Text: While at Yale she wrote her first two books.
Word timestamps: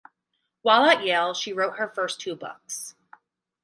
While 0.63 0.85
at 0.85 1.05
Yale 1.05 1.35
she 1.35 1.53
wrote 1.53 1.77
her 1.77 1.87
first 1.87 2.19
two 2.21 2.35
books. 2.35 2.95